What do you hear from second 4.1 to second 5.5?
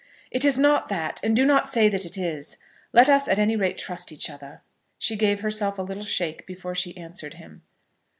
each other." She gave